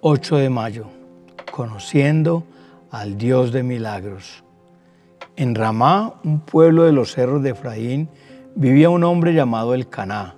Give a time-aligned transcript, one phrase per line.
[0.00, 0.86] 8 de mayo,
[1.50, 2.44] conociendo
[2.92, 4.44] al Dios de milagros.
[5.34, 8.08] En Ramá, un pueblo de los cerros de Efraín,
[8.54, 10.36] vivía un hombre llamado el Caná.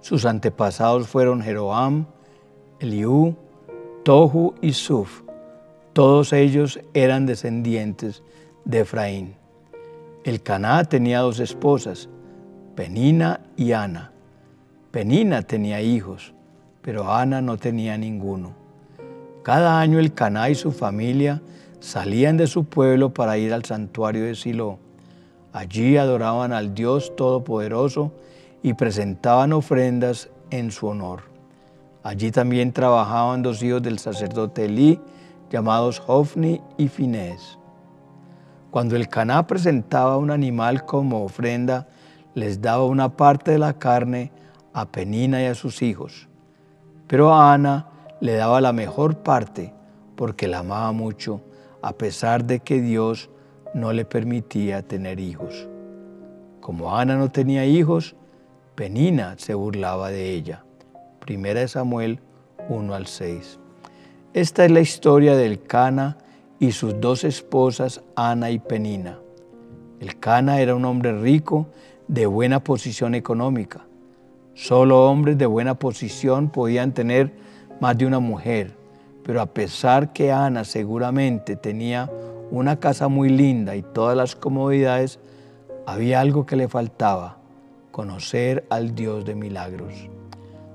[0.00, 2.06] Sus antepasados fueron Jeroam,
[2.80, 3.36] Eliú,
[4.02, 5.22] Tohu y Suf.
[5.92, 8.24] Todos ellos eran descendientes
[8.64, 9.36] de Efraín.
[10.24, 12.08] El Caná tenía dos esposas,
[12.74, 14.10] Penina y Ana.
[14.90, 16.34] Penina tenía hijos,
[16.82, 18.58] pero Ana no tenía ninguno.
[19.50, 21.42] Cada año el Caná y su familia
[21.80, 24.78] salían de su pueblo para ir al santuario de Silo.
[25.52, 28.12] Allí adoraban al Dios Todopoderoso
[28.62, 31.22] y presentaban ofrendas en su honor.
[32.04, 35.00] Allí también trabajaban dos hijos del sacerdote Elí,
[35.50, 37.58] llamados Hofni y Finés.
[38.70, 41.88] Cuando el Caná presentaba un animal como ofrenda,
[42.36, 44.30] les daba una parte de la carne
[44.72, 46.28] a Penina y a sus hijos.
[47.08, 47.89] Pero a Ana
[48.20, 49.72] le daba la mejor parte
[50.16, 51.40] porque la amaba mucho,
[51.82, 53.30] a pesar de que Dios
[53.72, 55.68] no le permitía tener hijos.
[56.60, 58.14] Como Ana no tenía hijos,
[58.74, 60.64] Penina se burlaba de ella.
[61.20, 62.20] Primera de Samuel
[62.68, 63.58] 1 al 6.
[64.34, 66.18] Esta es la historia del Cana
[66.58, 69.18] y sus dos esposas, Ana y Penina.
[69.98, 71.68] El Cana era un hombre rico
[72.08, 73.86] de buena posición económica.
[74.54, 77.32] Solo hombres de buena posición podían tener
[77.80, 78.76] más de una mujer,
[79.24, 82.10] pero a pesar que Ana seguramente tenía
[82.50, 85.18] una casa muy linda y todas las comodidades,
[85.86, 87.38] había algo que le faltaba,
[87.90, 89.94] conocer al Dios de milagros.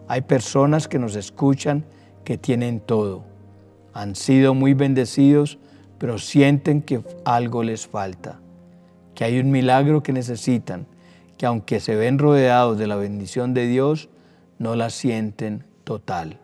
[0.07, 1.85] Hay personas que nos escuchan
[2.23, 3.23] que tienen todo,
[3.93, 5.57] han sido muy bendecidos,
[5.97, 8.39] pero sienten que algo les falta,
[9.13, 10.87] que hay un milagro que necesitan,
[11.37, 14.09] que aunque se ven rodeados de la bendición de Dios,
[14.59, 16.39] no la sienten total.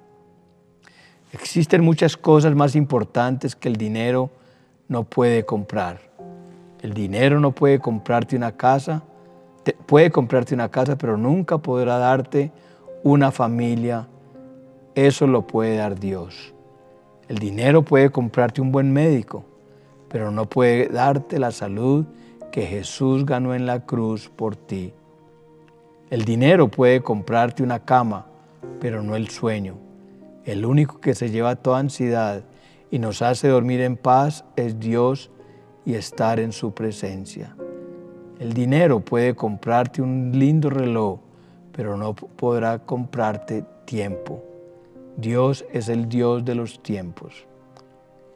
[1.33, 4.29] Existen muchas cosas más importantes que el dinero
[4.89, 6.01] no puede comprar.
[6.81, 9.03] El dinero no puede comprarte una casa,
[9.85, 12.51] puede comprarte una casa, pero nunca podrá darte
[13.03, 14.07] una familia.
[14.94, 16.53] Eso lo puede dar Dios.
[17.29, 19.45] El dinero puede comprarte un buen médico,
[20.09, 22.06] pero no puede darte la salud
[22.51, 24.94] que Jesús ganó en la cruz por ti.
[26.09, 28.25] El dinero puede comprarte una cama,
[28.81, 29.91] pero no el sueño.
[30.46, 32.44] El único que se lleva toda ansiedad
[32.90, 35.29] y nos hace dormir en paz es Dios
[35.85, 37.56] y estar en su presencia.
[38.40, 41.19] El dinero puede comprarte un lindo reloj,
[41.72, 44.44] pero no podrá comprarte tiempo.
[45.16, 47.46] Dios es el Dios de los tiempos.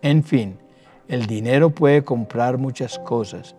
[0.03, 0.59] En fin,
[1.07, 3.55] el dinero puede comprar muchas cosas,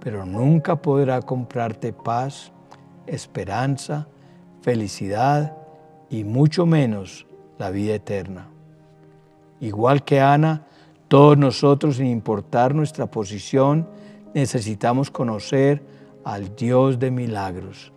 [0.00, 2.52] pero nunca podrá comprarte paz,
[3.06, 4.06] esperanza,
[4.60, 5.56] felicidad
[6.10, 7.25] y mucho menos
[7.58, 8.48] la vida eterna.
[9.60, 10.66] Igual que Ana,
[11.08, 13.88] todos nosotros, sin importar nuestra posición,
[14.34, 15.82] necesitamos conocer
[16.24, 17.92] al Dios de milagros.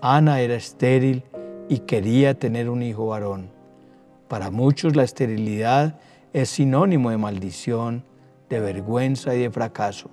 [0.00, 1.22] Ana era estéril
[1.68, 3.50] y quería tener un hijo varón.
[4.28, 6.00] Para muchos la esterilidad
[6.32, 8.04] es sinónimo de maldición,
[8.48, 10.10] de vergüenza y de fracaso.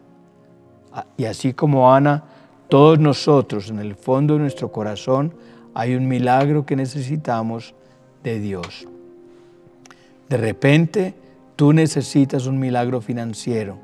[1.18, 2.25] Y así como Ana,
[2.68, 5.34] todos nosotros en el fondo de nuestro corazón
[5.74, 7.74] hay un milagro que necesitamos
[8.24, 8.88] de Dios.
[10.30, 11.16] De repente,
[11.56, 13.78] tú necesitas un milagro financiero,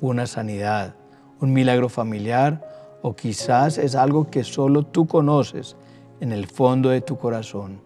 [0.00, 0.94] una sanidad,
[1.40, 5.76] un milagro familiar o quizás es algo que solo tú conoces
[6.20, 7.80] en el fondo de tu corazón.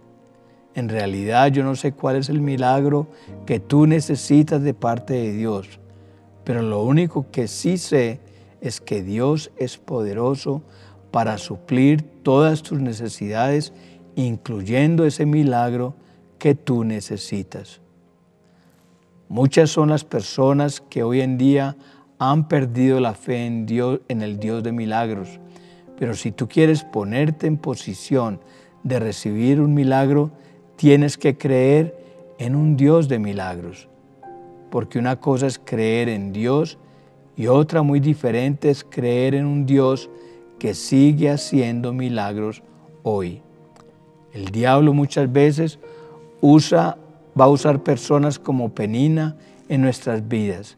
[0.75, 3.06] En realidad yo no sé cuál es el milagro
[3.47, 5.78] que tú necesitas de parte de Dios,
[6.43, 8.21] pero lo único que sí sé
[8.61, 10.62] es que Dios es poderoso
[11.12, 13.72] para suplir todas tus necesidades
[14.17, 15.95] incluyendo ese milagro
[16.39, 17.81] que tú necesitas.
[19.29, 21.77] Muchas son las personas que hoy en día
[22.19, 25.41] han perdido la fe en Dios, en el Dios de milagros.
[25.99, 28.41] Pero si tú quieres ponerte en posición
[28.83, 30.31] de recibir un milagro,
[30.77, 31.97] tienes que creer
[32.39, 33.89] en un Dios de milagros.
[34.71, 36.78] Porque una cosa es creer en Dios
[37.37, 40.10] y otra muy diferente es creer en un Dios
[40.59, 42.63] que sigue haciendo milagros
[43.03, 43.43] hoy.
[44.34, 45.78] El diablo muchas veces
[46.41, 46.98] usa,
[47.41, 49.36] va a usar personas como Penina
[49.69, 50.77] en nuestras vidas.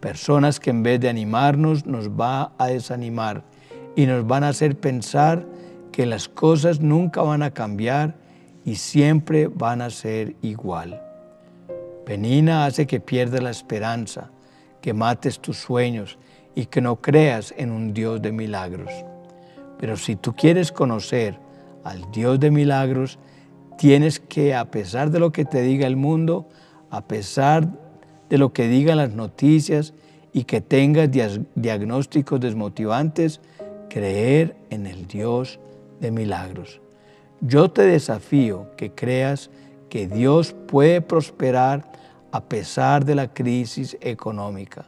[0.00, 3.44] Personas que en vez de animarnos nos va a desanimar
[3.96, 5.46] y nos van a hacer pensar
[5.92, 8.14] que las cosas nunca van a cambiar
[8.64, 11.02] y siempre van a ser igual.
[12.06, 14.30] Penina hace que pierdas la esperanza,
[14.80, 16.18] que mates tus sueños
[16.54, 18.90] y que no creas en un Dios de milagros.
[19.78, 21.45] Pero si tú quieres conocer
[21.86, 23.18] al Dios de milagros,
[23.78, 26.48] tienes que, a pesar de lo que te diga el mundo,
[26.90, 27.68] a pesar
[28.28, 29.94] de lo que digan las noticias
[30.32, 31.08] y que tengas
[31.54, 33.40] diagnósticos desmotivantes,
[33.88, 35.60] creer en el Dios
[36.00, 36.80] de milagros.
[37.40, 39.50] Yo te desafío que creas
[39.88, 41.92] que Dios puede prosperar
[42.32, 44.86] a pesar de la crisis económica.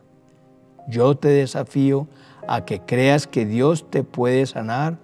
[0.88, 2.08] Yo te desafío
[2.48, 4.98] a que creas que Dios te puede sanar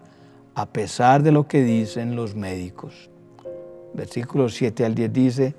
[0.54, 3.10] a pesar de lo que dicen los médicos.
[3.92, 5.54] Versículo 7 al 10 dice,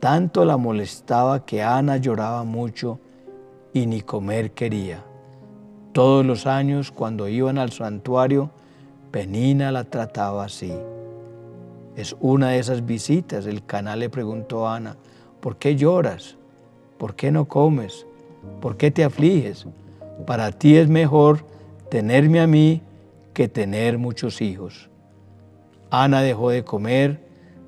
[0.00, 2.98] tanto la molestaba que Ana lloraba mucho
[3.72, 5.02] y ni comer quería.
[5.92, 8.50] Todos los años cuando iban al santuario,
[9.10, 10.72] Penina la trataba así.
[11.96, 13.46] Es una de esas visitas.
[13.46, 14.96] El canal le preguntó a Ana,
[15.40, 16.36] ¿por qué lloras?
[16.98, 18.06] ¿Por qué no comes?
[18.60, 19.66] ¿Por qué te afliges?
[20.26, 21.46] Para ti es mejor
[21.88, 22.82] tenerme a mí
[23.36, 24.88] que tener muchos hijos.
[25.90, 27.20] Ana dejó de comer,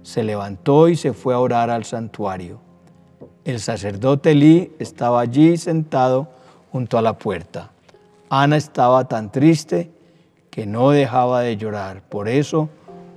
[0.03, 2.59] se levantó y se fue a orar al santuario.
[3.45, 6.31] El sacerdote Lee estaba allí sentado
[6.73, 7.71] junto a la puerta.
[8.31, 9.91] Ana estaba tan triste
[10.51, 12.01] que no dejaba de llorar.
[12.09, 12.71] Por eso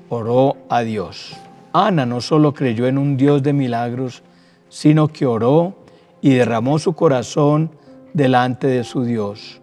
[0.09, 1.37] oró a Dios.
[1.71, 4.23] Ana no solo creyó en un Dios de milagros,
[4.67, 5.73] sino que oró
[6.19, 7.71] y derramó su corazón
[8.13, 9.60] delante de su Dios.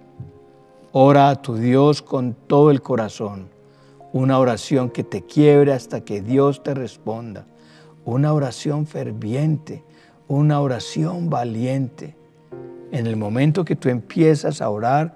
[1.00, 3.50] Ora a tu Dios con todo el corazón.
[4.12, 7.47] Una oración que te quiebre hasta que Dios te responda.
[8.05, 9.85] Una oración ferviente,
[10.27, 12.17] una oración valiente.
[12.91, 15.15] En el momento que tú empiezas a orar,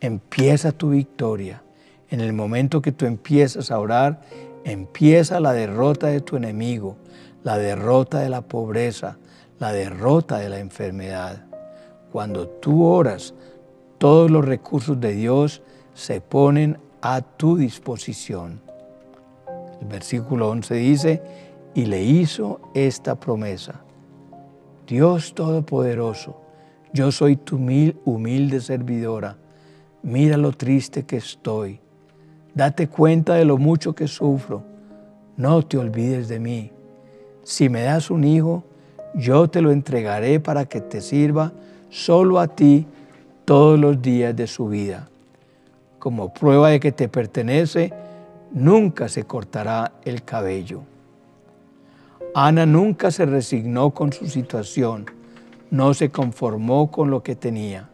[0.00, 1.62] empieza tu victoria.
[2.08, 4.22] En el momento que tú empiezas a orar,
[4.64, 6.96] empieza la derrota de tu enemigo,
[7.44, 9.18] la derrota de la pobreza,
[9.58, 11.44] la derrota de la enfermedad.
[12.12, 13.34] Cuando tú oras,
[13.98, 15.62] todos los recursos de Dios
[15.92, 18.60] se ponen a tu disposición.
[19.80, 21.22] El versículo 11 dice,
[21.74, 23.80] y le hizo esta promesa.
[24.86, 26.40] Dios Todopoderoso,
[26.92, 29.36] yo soy tu humilde servidora.
[30.02, 31.80] Mira lo triste que estoy.
[32.54, 34.62] Date cuenta de lo mucho que sufro.
[35.36, 36.72] No te olvides de mí.
[37.42, 38.64] Si me das un hijo,
[39.14, 41.52] yo te lo entregaré para que te sirva
[41.90, 42.86] solo a ti
[43.48, 45.08] todos los días de su vida.
[45.98, 47.94] Como prueba de que te pertenece,
[48.52, 50.82] nunca se cortará el cabello.
[52.34, 55.06] Ana nunca se resignó con su situación,
[55.70, 57.88] no se conformó con lo que tenía.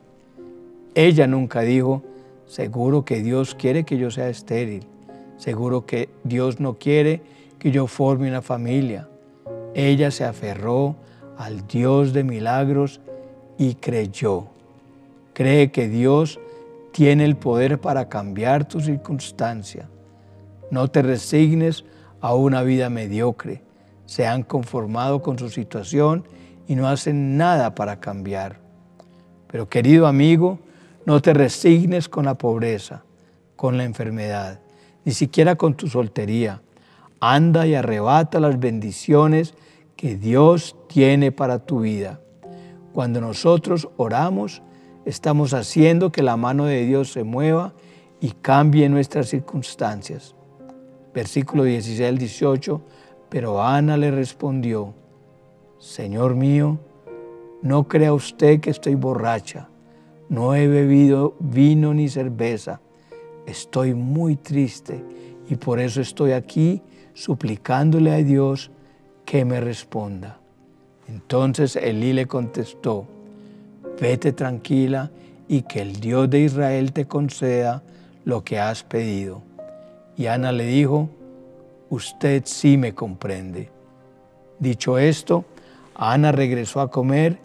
[0.93, 2.03] Ella nunca dijo,
[2.47, 4.85] seguro que Dios quiere que yo sea estéril,
[5.37, 7.23] seguro que Dios no quiere
[7.61, 9.09] que yo forme una familia.
[9.73, 10.97] Ella se aferró
[11.39, 13.00] al Dios de milagros
[13.57, 14.49] y creyó.
[15.35, 16.41] Cree que Dios
[16.93, 19.89] tiene el poder para cambiar tu circunstancia.
[20.71, 21.85] No te resignes
[22.21, 23.63] a una vida mediocre.
[24.07, 26.25] Se han conformado con su situación
[26.69, 28.61] y no hacen nada para cambiar.
[29.49, 30.61] Pero querido amigo,
[31.05, 33.03] no te resignes con la pobreza,
[33.57, 34.61] con la enfermedad,
[35.05, 36.63] ni siquiera con tu soltería.
[37.19, 39.55] Anda y arrebata las bendiciones
[39.97, 42.21] que Dios tiene para tu vida.
[42.93, 44.63] Cuando nosotros oramos,
[45.05, 47.75] estamos haciendo que la mano de Dios se mueva
[48.21, 50.35] y cambie nuestras circunstancias.
[51.12, 52.81] Versículo 16 al 18,
[53.29, 54.95] pero Ana le respondió,
[55.78, 56.78] Señor mío,
[57.62, 59.69] no crea usted que estoy borracha,
[60.28, 62.81] no he bebido vino ni cerveza,
[63.47, 65.05] estoy muy triste
[65.49, 68.71] y por eso estoy aquí suplicándole a Dios
[69.25, 70.40] que me responda.
[71.07, 73.07] Entonces Elí le contestó,
[74.01, 75.11] vete tranquila
[75.49, 77.83] y que el Dios de Israel te conceda
[78.25, 79.43] lo que has pedido.
[80.17, 81.09] Y Ana le dijo,
[81.91, 83.71] usted sí me comprende.
[84.59, 85.45] Dicho esto,
[85.95, 87.39] Ana regresó a comer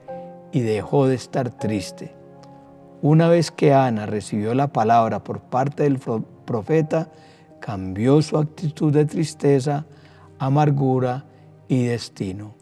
[0.52, 2.14] y dejó de estar triste.
[3.02, 6.00] Una vez que Ana recibió la palabra por parte del
[6.46, 7.10] profeta,
[7.60, 9.86] cambió su actitud de tristeza,
[10.38, 11.26] amargura
[11.68, 12.56] y destino.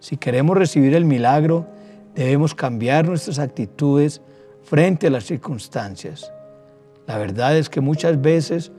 [0.00, 1.66] Si queremos recibir el milagro,
[2.14, 4.20] Debemos cambiar nuestras actitudes
[4.62, 6.32] frente a las circunstancias.
[7.06, 8.72] La verdad es que muchas veces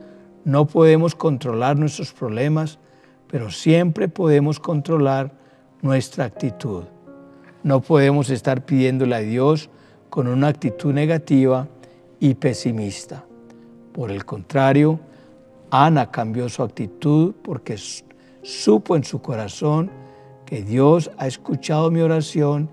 [0.45, 2.79] no podemos controlar nuestros problemas,
[3.27, 5.31] pero siempre podemos controlar
[5.81, 6.83] nuestra actitud.
[7.63, 9.69] No podemos estar pidiéndole a Dios
[10.09, 11.67] con una actitud negativa
[12.19, 13.25] y pesimista.
[13.93, 14.99] Por el contrario,
[15.71, 17.77] Ana cambió su actitud porque
[18.43, 19.89] supo en su corazón
[20.45, 22.69] que Dios ha escuchado mi oración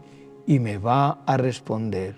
[0.50, 2.16] y me va a responder.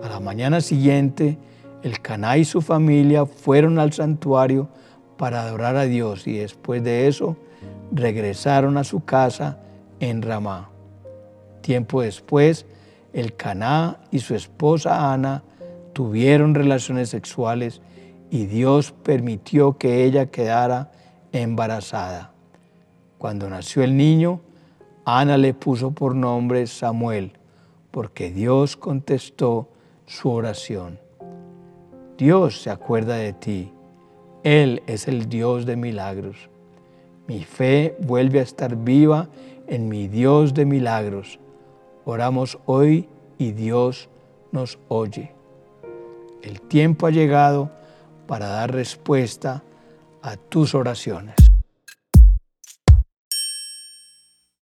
[0.00, 1.36] A la mañana siguiente,
[1.82, 4.68] el Caná y su familia fueron al santuario
[5.16, 7.36] para adorar a Dios y después de eso
[7.90, 9.58] regresaron a su casa
[9.98, 10.70] en Ramá.
[11.62, 12.64] Tiempo después,
[13.12, 15.42] el Caná y su esposa Ana
[15.94, 17.80] tuvieron relaciones sexuales
[18.30, 20.92] y Dios permitió que ella quedara
[21.32, 22.30] embarazada.
[23.18, 24.42] Cuando nació el niño,
[25.08, 27.30] Ana le puso por nombre Samuel,
[27.92, 29.68] porque Dios contestó
[30.04, 30.98] su oración.
[32.18, 33.72] Dios se acuerda de ti.
[34.42, 36.50] Él es el Dios de milagros.
[37.28, 39.28] Mi fe vuelve a estar viva
[39.68, 41.38] en mi Dios de milagros.
[42.04, 43.08] Oramos hoy
[43.38, 44.08] y Dios
[44.50, 45.32] nos oye.
[46.42, 47.70] El tiempo ha llegado
[48.26, 49.62] para dar respuesta
[50.20, 51.45] a tus oraciones.